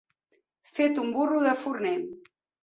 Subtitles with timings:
[0.77, 1.93] Fet un burro de forner.